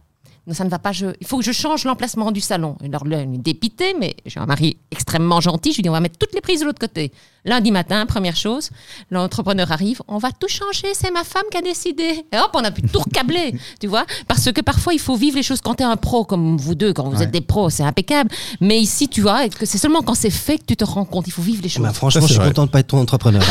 [0.46, 0.90] Non, ça ne va pas.
[0.90, 2.76] Je, il faut que je change l'emplacement du salon.
[2.82, 5.70] Alors là, il est dépité, mais j'ai un mari extrêmement gentil.
[5.72, 7.12] Je lui dis, on va mettre toutes les prises de l'autre côté.
[7.44, 8.70] Lundi matin, première chose,
[9.10, 10.88] l'entrepreneur arrive, on va tout changer.
[10.94, 12.24] C'est ma femme qui a décidé.
[12.32, 14.06] Et hop, on a pu tout recabler, tu vois.
[14.28, 16.74] Parce que parfois, il faut vivre les choses quand tu es un pro comme vous
[16.74, 17.24] deux, quand vous Ouais.
[17.24, 18.30] êtes des pros, c'est impeccable.
[18.62, 21.26] Mais ici, tu vois, que c'est seulement quand c'est fait que tu te rends compte.
[21.28, 21.82] Il faut vivre les choses.
[21.84, 22.48] Bah, franchement, Ça, je suis vrai.
[22.48, 23.42] content de pas être ton entrepreneur.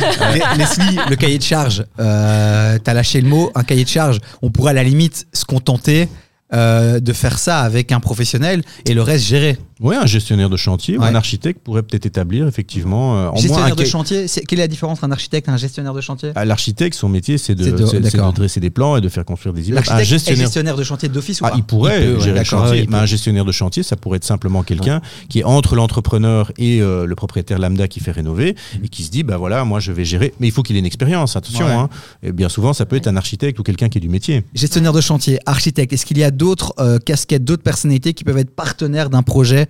[0.34, 4.18] Les- Leslie, le cahier de charge, euh, t'as lâché le mot, un cahier de charge.
[4.42, 6.08] On pourrait à la limite se contenter
[6.52, 9.58] euh, de faire ça avec un professionnel et le reste gérer.
[9.82, 13.32] Oui, un gestionnaire de chantier ou un architecte pourrait peut-être établir effectivement euh, en moins
[13.32, 15.94] un gestionnaire de chantier, c'est- quelle est la différence entre un architecte et un gestionnaire
[15.94, 16.32] de chantier?
[16.34, 18.32] Ah, L'architecte, son métier, c'est de, C'est de- c'est- c'est d'accord.
[18.32, 19.86] de dresser des plans et de faire construire des immeubles.
[19.88, 21.56] Un est gestionnaire, de chantier d'office ou ah, pas?
[21.56, 23.02] il pourrait Il peut, ouais, gérer le chantier, ouais, il mais peut.
[23.02, 27.06] un gestionnaire de chantier, ça pourrait être simplement quelqu'un qui est entre l'entrepreneur et euh,
[27.06, 30.04] le propriétaire lambda qui fait rénover et qui se dit, bah voilà, moi je vais
[30.04, 30.34] gérer.
[30.40, 31.64] Mais il faut qu'il ait une expérience, attention.
[31.66, 31.72] Ouais.
[31.72, 31.88] hein.
[32.22, 34.44] Et bien souvent, ça peut être un architecte ou quelqu'un qui est du métier.
[34.54, 38.38] Gestionnaire de chantier, architecte, est-ce qu'il y a d'autres euh, casquettes, d'autres personnalités qui peuvent
[38.38, 39.66] être partenaires d'un projet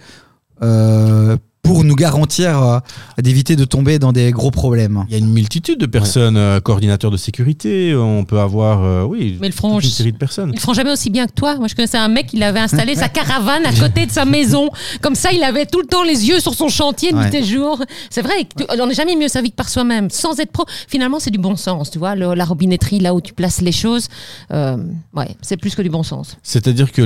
[0.63, 2.79] euh, pour nous garantir euh,
[3.19, 6.61] d'éviter de tomber dans des gros problèmes Il y a une multitude de personnes, euh,
[6.61, 10.51] coordinateurs de sécurité, on peut avoir, euh, oui, Mais le une série de personnes.
[10.51, 11.57] Ils le feront jamais aussi bien que toi.
[11.57, 14.71] Moi, je connaissais un mec, il avait installé sa caravane à côté de sa maison.
[15.01, 17.37] Comme ça, il avait tout le temps les yeux sur son chantier, nuit Ouais.
[17.39, 17.83] et jour.
[18.09, 20.65] C'est vrai, tu- on n'est jamais mieux servi que par soi-même, sans être pro.
[20.89, 22.15] Finalement, c'est du bon sens, tu vois.
[22.15, 24.09] le- la robinetterie, là où tu places les choses,
[24.53, 24.77] euh,
[25.15, 26.37] ouais, c'est plus que du bon sens.
[26.43, 27.03] C'est-à-dire que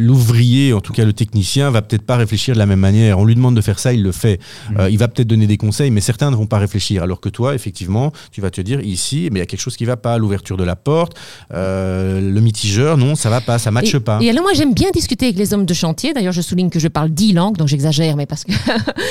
[0.00, 3.18] l'ouvrier, en tout cas le technicien, va peut-être pas réfléchir de la même manière.
[3.18, 4.40] On lui demande de faire ça, il le fait.
[4.70, 4.76] Mhm.
[4.80, 7.02] Euh, il va peut-être donner des conseils, mais certains ne vont pas réfléchir.
[7.02, 9.76] Alors que toi, effectivement, tu vas te dire ici, mais il y a quelque chose
[9.76, 10.18] qui va pas.
[10.18, 11.16] L'ouverture de la porte,
[11.52, 14.18] euh, le mitigeur, non, ça va pas, ça matche et, pas.
[14.20, 16.12] Et alors moi j'aime bien discuter avec les hommes de chantier.
[16.12, 18.52] D'ailleurs je souligne que je parle dix langues, donc j'exagère, mais parce que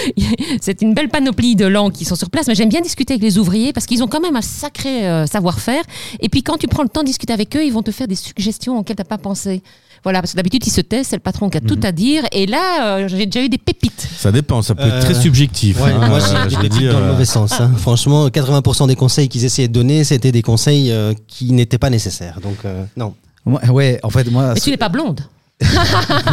[0.62, 2.48] c'est une belle panoplie de langues qui sont sur place.
[2.48, 5.26] Mais j'aime bien discuter avec les ouvriers parce qu'ils ont quand même un sacré euh,
[5.26, 5.84] savoir-faire.
[6.20, 8.08] Et puis quand tu prends le temps de discuter avec eux, ils vont te faire
[8.08, 9.62] des suggestions auxquelles tu n'as pas pensé.
[10.06, 12.24] Voilà, parce que d'habitude ils se taisent, c'est le patron qui a tout à dire.
[12.32, 14.08] Et là euh, j'ai déjà eu des pépites.
[14.18, 15.82] Ça dépend, ça peut être Euh, très subjectif.
[15.82, 17.60] Ouais, hein, moi, euh, j'ai je des veux pépites dire, dans le euh, mauvais sens.
[17.60, 17.72] hein.
[17.78, 21.90] Franchement, 80% des conseils qu'ils essayaient de donner, c'était des conseils euh, qui n'étaient pas
[21.90, 22.40] nécessaires.
[22.42, 23.14] Donc, euh, non.
[23.46, 25.22] Moi- ouais, en fait, moi, Mais ce, tu n'es pas blonde.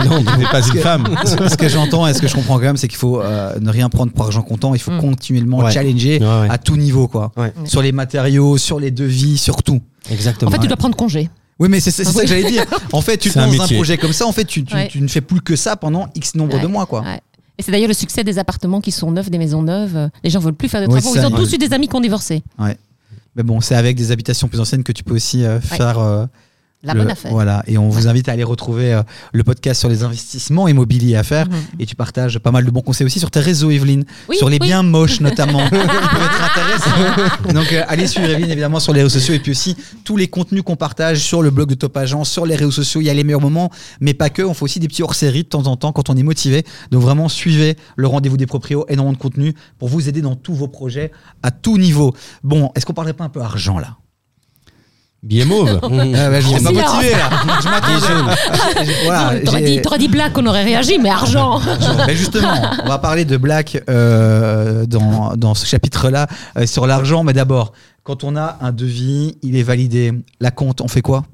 [0.07, 1.05] non Tu n'es pas une femme.
[1.25, 3.71] ce que j'entends et ce que je comprends quand même, c'est qu'il faut euh, ne
[3.71, 4.75] rien prendre pour argent comptant.
[4.75, 5.01] Il faut Mm.
[5.01, 5.71] continuellement Ouais.
[5.73, 6.49] challenger Ouais, ouais.
[6.51, 7.33] à tout niveau, quoi.
[7.37, 9.81] Ouais, Sur les matériaux, sur les devis, sur tout.
[10.11, 10.51] exactement.
[10.51, 11.31] En fait, tu dois prendre congé.
[11.63, 12.65] Oui, mais c'est c'est ça que j'allais dire.
[12.93, 14.89] En fait, tu te un projet comme ça, en fait, tu, tu- Ouais.
[14.89, 17.03] tu ne fais plus que ça pendant X nombre de mois, quoi.
[17.03, 17.21] Ouais.
[17.59, 20.11] Et c'est d'ailleurs le succès des appartements qui sont neufs, des maisons neuves.
[20.25, 21.15] Les gens veulent plus faire de travaux.
[21.15, 21.37] Ils ont ouais.
[21.39, 22.43] tous eu des amis qui ont divorcé.
[23.37, 26.27] Mais bon, c'est avec des habitations plus anciennes que tu peux aussi euh, faire euh,
[26.85, 27.31] La le- bonne affaire.
[27.31, 31.15] Voilà, et on vous invite à aller retrouver euh, le podcast sur les investissements immobiliers
[31.17, 31.47] à faire.
[31.49, 31.55] Mhm.
[31.79, 34.05] Et tu partages pas mal de bons conseils aussi sur tes réseaux, Evelyne.
[34.29, 34.67] Oui, sur les oui.
[34.67, 35.63] biens moches, notamment.
[37.55, 39.35] Donc, euh, allez suivre Evelyne, évidemment, sur les réseaux sociaux.
[39.35, 42.47] Et puis aussi, tous les contenus qu'on partage sur le blog de Top Agent, sur
[42.47, 43.01] les réseaux sociaux.
[43.01, 44.43] Il y a les meilleurs moments, mais pas que.
[44.43, 46.65] On fait aussi des petits hors-série de temps en temps quand on est motivé.
[46.91, 50.55] Donc, vraiment, suivez le rendez-vous des proprios, énormément de contenu pour vous aider dans tous
[50.55, 52.15] vos projets à tout niveau.
[52.43, 53.97] Bon, est-ce qu'on parlerait pas un peu argent, là?
[55.23, 55.79] Billet mauve.
[55.83, 55.89] Ah
[56.31, 57.31] bah, Je n'étais pas motivé, là.
[57.63, 58.95] Je m'attendais.
[59.05, 61.61] Voilà, T'aurais j'ai- dit, t'aurais dit black, on aurait réagi, mais argent.
[62.07, 62.53] Ben justement,
[62.85, 66.27] on va parler de Black euh, dans, dans ce chapitre-là
[66.59, 67.23] euh, sur l'argent.
[67.23, 70.13] Mais d'abord, quand on a un devis, il est validé.
[70.41, 71.25] La compte, on fait quoi?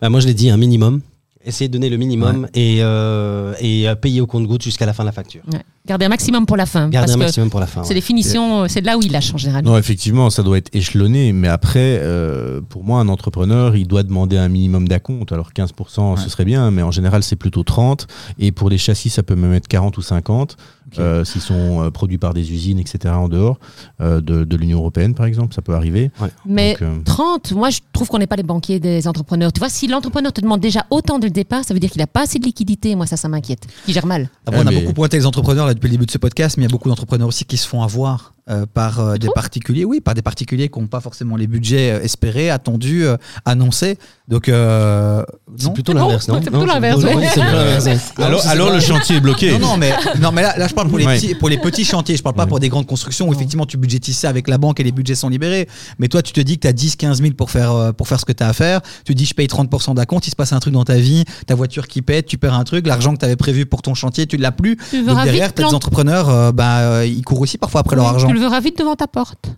[0.00, 1.00] Bah, moi, je l'ai dit, un minimum.
[1.42, 5.04] Essayez de donner le minimum et, euh, et euh, payer au compte-goutte jusqu'à la fin
[5.04, 5.40] de la facture.
[5.50, 5.60] Ouais.
[5.86, 6.90] Gardez un maximum pour la fin.
[6.90, 7.82] Gardez parce un que maximum pour la fin.
[7.82, 7.94] c'est ouais.
[7.94, 9.64] les finitions, euh, c'est de là où il lâche en général.
[9.64, 14.02] Non, effectivement, ça doit être échelonné, mais après, euh, pour moi, un entrepreneur, il doit
[14.02, 15.32] demander un minimum d'acompte.
[15.32, 16.20] Alors 15%, Ouais.
[16.22, 18.06] ce serait bien, mais en général, c'est plutôt 30.
[18.38, 20.56] Et pour les châssis, ça peut même être 40 ou 50,
[20.92, 20.98] Ok.
[20.98, 23.58] euh, s'ils sont euh, produits par des usines, etc., en dehors
[24.02, 26.10] euh, de, de l'Union européenne, par exemple, ça peut arriver.
[26.44, 29.52] Mais Donc, euh, 30, moi je trouve qu'on n'est pas les banquiers des entrepreneurs.
[29.52, 32.00] Tu vois, si l'entrepreneur te demande déjà autant dès le départ, ça veut dire qu'il
[32.00, 32.94] n'a pas assez de liquidité.
[32.94, 33.66] Moi, ça, ça m'inquiète.
[33.86, 34.28] Qui gère mal.
[34.46, 36.56] Après, On a mais- beaucoup pointé les entrepreneurs là, depuis le début de ce podcast,
[36.56, 39.28] mais il y a beaucoup d'entrepreneurs aussi qui se font avoir euh, par euh, des
[39.34, 39.84] particuliers.
[39.84, 43.96] Oui, par des particuliers qui n'ont pas forcément les budgets euh, espérés, attendus, euh, annoncés.
[44.28, 45.24] Donc, euh,
[45.56, 47.26] C'est plutôt l'inverse, non c'est plutôt Non, l'inverse, oui, ouais.
[47.34, 47.98] c'est plutôt l'inverse, ouais.
[48.24, 49.52] alors, alors le chantier est bloqué.
[49.58, 51.16] Non, non, mais, non, mais là, là, je parle pour les, Ouais.
[51.16, 52.16] petits, pour les petits chantiers.
[52.16, 52.48] Je parle pas Ouais.
[52.48, 55.14] pour des grandes constructions où effectivement tu budgétises ça avec la banque et les budgets
[55.16, 55.68] sont libérés.
[55.98, 58.06] Mais toi, tu te dis que tu as 10, 15 000 pour faire, euh, pour
[58.08, 58.80] faire ce que tu as à faire.
[59.04, 61.54] Tu dis, je paye 30% d'acompte, il se passe un truc dans ta vie, ta
[61.56, 64.26] voiture qui pète, tu perds un truc, l'argent que tu avais prévu pour ton chantier,
[64.26, 64.76] tu ne l'as plus.
[64.90, 67.96] Tu Donc derrière, tu as des entrepreneurs, euh, bah, euh, ils courent aussi parfois après
[67.96, 68.28] leur argent.
[68.40, 69.50] Tu le verras vite devant ta porte.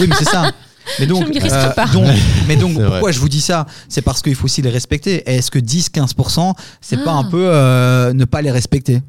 [0.00, 0.50] Oui, mais c'est ça.
[0.98, 1.86] Mais donc, Je risque pas.
[1.86, 2.06] donc,
[2.48, 2.86] mais donc vrai.
[2.88, 3.66] pourquoi je vous dis ça?
[3.90, 5.22] C'est parce qu'il faut aussi les respecter.
[5.30, 7.16] Est-ce que 10-15%, c'est pas Ah.
[7.18, 9.00] un peu euh, ne pas les respecter?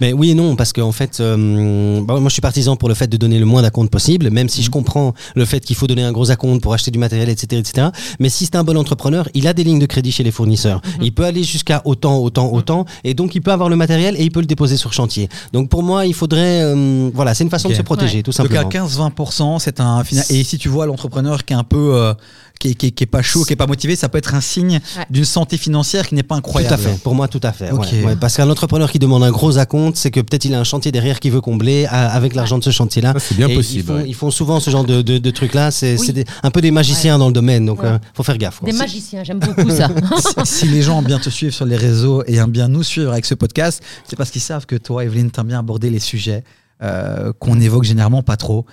[0.00, 2.94] Mais oui et non, parce qu'en fait, euh, bah, moi je suis partisan pour le
[2.94, 5.86] fait de donner le moins d'acompte possible, même si je comprends le fait qu'il faut
[5.86, 7.60] donner un gros acompte pour acheter du matériel, etc.
[7.60, 7.88] etc.
[8.20, 10.80] Mais si c'est un bon entrepreneur, il a des lignes de crédit chez les fournisseurs.
[11.02, 14.24] Il peut aller jusqu'à autant, autant, autant, et donc il peut avoir le matériel et
[14.24, 15.28] il peut le déposer sur chantier.
[15.52, 18.22] Donc pour moi, il faudrait, euh, voilà, c'est une façon de se protéger, Ouais.
[18.22, 18.86] tout Donc à simplement.
[18.86, 20.24] 15-20%, c'est un final.
[20.30, 22.14] Et si tu vois l'entrepreneur qui est un peu, euh,
[22.60, 24.34] qui, est, qui est- qui est pas chaud, qui est pas motivé, ça peut être
[24.34, 25.04] un signe Ouais.
[25.10, 26.74] d'une santé financière qui n'est pas Tout incroyable.
[26.74, 26.98] à fait.
[27.02, 27.70] Pour moi, tout à fait.
[27.70, 27.86] Ok.
[27.92, 28.04] ouais.
[28.04, 30.64] Ouais, parce qu'un entrepreneur qui demande un gros acompte, c'est que peut-être il a un
[30.64, 33.14] chantier derrière qu'il veut combler à- avec l'argent de ce chantier-là.
[33.18, 33.80] C'est bien Et possible.
[33.80, 34.04] Ils font, ouais.
[34.08, 35.70] ils font souvent ce genre de, de, de trucs-là.
[35.70, 36.24] C'est Oui.
[36.42, 37.88] un peu des magiciens dans le domaine, donc Ouais.
[37.88, 38.60] euh, faut faire gaffe.
[38.60, 38.70] quoi.
[38.70, 39.88] Des magiciens, j'aime beaucoup ça.
[40.46, 42.82] si, si les gens aiment bien te suivre sur les réseaux et aiment bien nous
[42.82, 45.98] suivre avec ce podcast, c'est parce qu'ils savent que toi, Evelyne, t'aimes bien aborder les
[46.00, 46.44] sujets
[46.82, 48.64] euh, qu'on évoque généralement pas trop.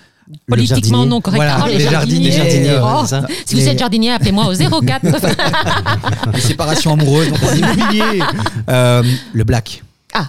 [0.48, 1.36] Politiquement non correct.
[1.38, 2.30] Voilà, Oh, les, les jardiniers.
[2.32, 3.26] jardiniers, Oh, ça.
[3.46, 5.04] Si vous Les- êtes jardinier, appelez-moi au 04.
[6.34, 8.22] les séparations amoureuses, donc immobilier.
[8.68, 9.82] Euh, le black.
[10.14, 10.26] ah,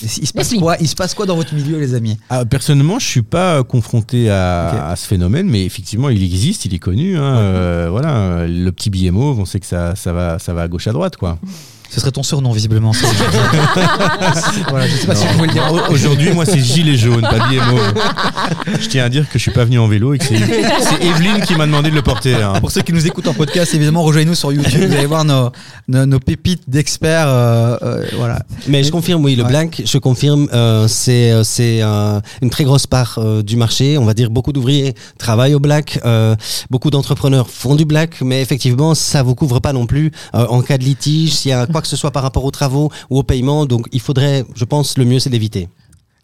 [0.00, 2.16] Il se, passe quoi, il se passe quoi dans votre milieu, les amis?
[2.30, 6.74] Ah, personnellement, je suis pas euh, confronté à, ce phénomène, mais effectivement, il existe, il
[6.74, 7.16] est connu.
[7.18, 10.62] hein, euh, voilà, le petit billet mauve, on sait que ça, ça va, ça va
[10.62, 11.38] à gauche à droite, quoi.
[11.92, 12.92] Ce serait ton surnom, visiblement.
[14.68, 15.72] voilà, je sais pas si je pouvais le dire.
[15.72, 17.94] Au- Aujourd'hui, moi, c'est gilet jaune, pas mauve.
[18.80, 21.40] Je tiens à dire que je suis pas venu en vélo et que c'est Evelyne
[21.46, 22.34] qui m'a demandé de le porter.
[22.34, 22.54] hein.
[22.60, 24.84] Pour ceux qui nous écoutent en podcast, évidemment, rejoignez-nous sur YouTube.
[24.88, 25.50] Vous allez voir nos,
[25.88, 27.26] nos, nos pépites d'experts.
[27.28, 28.40] euh, euh, voilà.
[28.68, 29.48] Mais je confirme, oui, le Ouais.
[29.48, 33.98] black, je confirme, euh, c'est euh, c'est euh, une très grosse part euh, du marché.
[33.98, 36.36] On va dire beaucoup d'ouvriers travaillent au black, euh,
[36.70, 40.60] beaucoup d'entrepreneurs font du black, mais effectivement, ça vous couvre pas non plus euh, en
[40.62, 43.18] cas de litige, s'il y a quoi que ce soit par rapport aux travaux ou
[43.18, 43.66] au paiement.
[43.66, 45.68] Donc, il faudrait, je pense, le mieux, c'est d'éviter.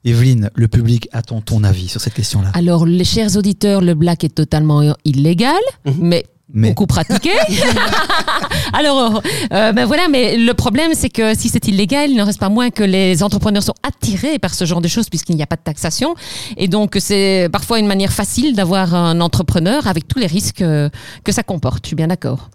[0.05, 2.51] Evelyne, le public attend ton avis sur cette question-là.
[2.55, 5.61] Alors, les chers auditeurs, le black est totalement illégal,
[5.99, 7.31] mais Mais beaucoup pratiqué.
[8.73, 9.21] Alors,
[9.53, 12.49] euh, ben voilà, mais le problème, c'est que si c'est illégal, il n'en reste pas
[12.49, 15.57] moins que les entrepreneurs sont attirés par ce genre de choses puisqu'il n'y a pas
[15.57, 16.15] de taxation.
[16.57, 20.89] Et donc, c'est parfois une manière facile d'avoir un entrepreneur avec tous les risques euh,
[21.25, 21.85] que ça comporte.
[21.85, 22.51] Je suis bien d'accord.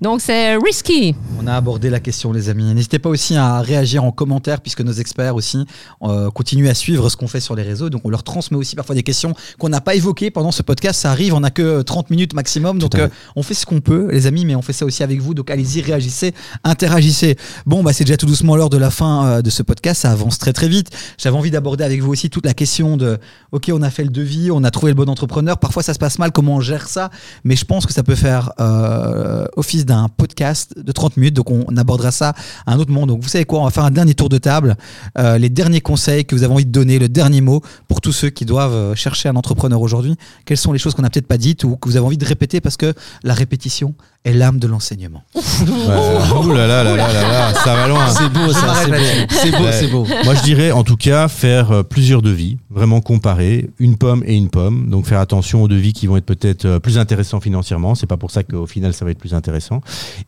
[0.00, 1.14] Donc, c'est risky.
[1.40, 2.72] on a abordé la question, les amis.
[2.74, 5.66] N'hésitez pas aussi à réagir en commentaire, puisque nos experts aussi
[6.02, 7.90] euh, continuent à suivre ce qu'on fait sur les réseaux.
[7.90, 11.00] Donc, on leur transmet aussi parfois des questions qu'on n'a pas évoquées pendant ce podcast.
[11.00, 12.78] Ça arrive, on n'a que 30 minutes maximum.
[12.78, 13.02] Donc, fait.
[13.02, 15.34] euh, on fait ce qu'on peut, les amis, mais on fait ça aussi avec vous.
[15.34, 17.36] Donc, allez-y, réagissez, interagissez.
[17.66, 20.02] Bon, bah, c'est déjà tout doucement l'heure de la fin euh, de ce podcast.
[20.02, 20.90] Ça avance très, très vite.
[21.18, 23.18] J'avais envie d'aborder avec vous aussi toute la question de
[23.52, 25.58] OK, on a fait le devis, on a trouvé le bon entrepreneur.
[25.58, 26.32] Parfois, ça se passe mal.
[26.32, 27.10] Comment on gère ça?
[27.44, 31.34] Mais je pense que ça peut faire euh, office d'un podcast de 30 minutes.
[31.34, 32.34] Donc, on, abordera ça
[32.66, 33.06] à un autre moment.
[33.06, 33.60] Donc, vous savez quoi?
[33.60, 34.76] On va faire un dernier tour de table.
[35.18, 38.12] Euh, les derniers conseils que vous avez envie de donner, le dernier mot pour tous
[38.12, 40.14] ceux qui doivent chercher un entrepreneur aujourd'hui.
[40.44, 42.24] Quelles sont les choses qu'on n'a peut-être pas dites ou que vous avez envie de
[42.24, 45.22] répéter parce que la répétition est l'âme de l'enseignement.
[45.34, 48.08] Ouh là là là là là là, ça va loin.
[48.08, 48.96] C'est beau, ça, c'est beau.
[49.30, 49.72] C'est beau, Ouais.
[49.72, 50.06] c'est beau.
[50.24, 54.34] Moi, je dirais en tout cas faire euh, plusieurs devis, vraiment comparer une pomme et
[54.36, 54.88] une pomme.
[54.88, 57.94] Donc faire attention aux devis qui vont être peut-être euh, plus intéressants financièrement.
[57.94, 59.80] C'est pas pour ça qu'au final ça va être plus intéressant.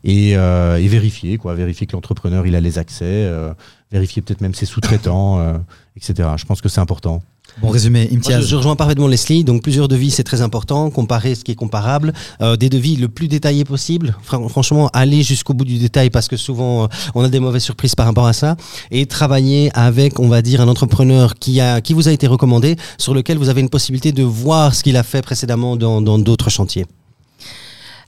[0.05, 3.53] Et, euh, et vérifier quoi, vérifier que l'entrepreneur il a les accès, euh,
[3.93, 5.59] vérifier peut-être même ses sous-traitants, euh,
[5.97, 6.29] etc.
[6.37, 7.23] Je pense que c'est important.
[7.63, 8.47] Bon résumé, Moi, je, Imtiaz.
[8.47, 9.43] je rejoins parfaitement Leslie.
[9.43, 10.91] Donc plusieurs devis, c'est très important.
[10.91, 12.13] Comparer ce qui est comparable.
[12.43, 14.15] Euh, des devis le plus détaillés possible.
[14.23, 17.63] Fran- franchement, aller jusqu'au bout du détail parce que souvent euh, on a des mauvaises
[17.65, 18.57] surprises par rapport à ça.
[18.91, 22.77] Et travailler avec, on va dire, un entrepreneur qui a, qui vous a été recommandé,
[22.99, 26.51] sur lequel vous avez une possibilité de voir ce qu'il a fait précédemment dans d'autres
[26.51, 26.85] chantiers.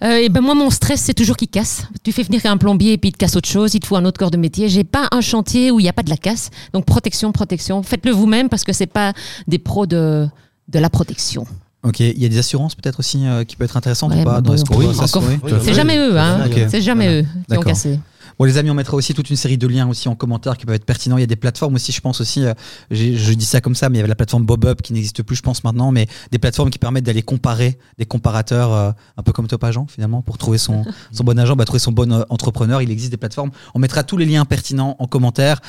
[0.05, 1.83] Euh, et ben moi, mon stress, c'est toujours qu'il casse.
[2.05, 3.97] Tu fais venir un plombier et puis il te casse autre chose, il te faut
[3.97, 4.69] un autre corps de métier.
[4.69, 6.51] J'ai pas un chantier où il n'y a pas de la casse.
[6.73, 7.83] Donc protection, protection.
[7.83, 9.13] Faites-le vous-même parce que c'est pas
[9.49, 10.29] des pros de,
[10.69, 11.47] de la protection.
[11.83, 14.25] Ok, il y a des assurances peut-être aussi euh, qui peut être intéressantes Ouais, ou
[14.25, 16.49] pas bah dans bon, oui, s'assurer Oui, C'est jamais eux, hein.
[16.69, 17.21] C'est jamais Voilà.
[17.21, 18.01] eux qui ont cassé.
[18.39, 20.67] Bon les amis, on mettra aussi toute une série de liens aussi en commentaire qui
[20.67, 21.17] peuvent être pertinents.
[21.17, 22.55] Il y a des plateformes aussi, je pense aussi, euh,
[22.91, 25.37] je dis ça comme ça, mais il y avait la plateforme BobUp qui n'existe plus,
[25.37, 29.33] je pense maintenant, mais des plateformes qui permettent d'aller comparer des comparateurs, euh, un peu
[29.33, 32.23] comme Top Agent finalement, pour trouver son, son bon agent, bah, trouver son bon euh,
[32.29, 32.81] entrepreneur.
[32.83, 33.51] Il existe des plateformes.
[33.75, 35.61] On mettra tous les liens pertinents en commentaire.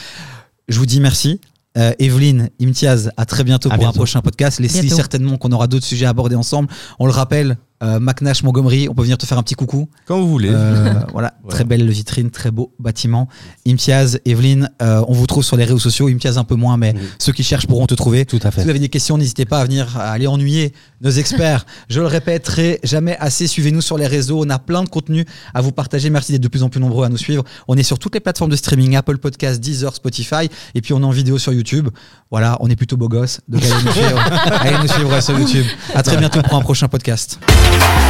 [0.68, 1.42] Je vous dis merci.
[1.78, 4.60] Euh, Evelyne, Imtiaz, à très bientôt À pour un prochain podcast.
[4.60, 4.96] Leslie, Bientôt.
[4.96, 6.68] certainement qu'on aura d'autres sujets à aborder ensemble.
[6.98, 9.88] On le rappelle, euh, McNash Montgomery, on peut venir te faire un petit coucou.
[10.06, 10.50] Quand vous voulez.
[10.52, 13.28] Euh, voilà, très belle vitrine, très beau bâtiment.
[13.68, 16.08] Imtiaz, Evelyne, euh, on vous trouve sur les réseaux sociaux.
[16.10, 17.02] Imtiaz un peu moins, mais Oui.
[17.20, 18.26] ceux qui cherchent pourront te trouver.
[18.26, 18.70] Tout à Si vous fait.
[18.70, 21.66] avez des questions, n'hésitez pas à venir à aller ennuyer nos experts.
[21.90, 23.48] Je le répéterai jamais assez.
[23.48, 24.44] Suivez-nous sur les réseaux.
[24.46, 26.10] On a plein de contenu à vous partager.
[26.10, 27.44] Merci d'être de plus en plus nombreux à nous suivre.
[27.68, 30.50] On est sur toutes les plateformes de streaming Apple Podcasts, Deezer, Spotify.
[30.76, 31.90] Et puis on est en vidéo sur YouTube.
[32.32, 33.40] Voilà, on est plutôt beau gosse.
[33.48, 34.20] Donc allez nous suivre,
[34.60, 35.66] allez nous suivre sur YouTube.
[35.96, 37.40] À très bientôt pour un prochain podcast.
[37.70, 38.09] Bye.